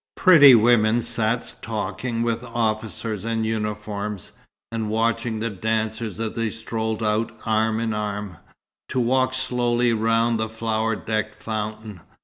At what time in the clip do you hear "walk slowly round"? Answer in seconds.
8.99-10.39